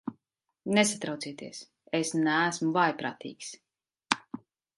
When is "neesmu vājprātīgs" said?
2.23-3.53